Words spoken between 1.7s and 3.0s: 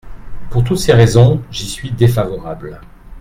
défavorable.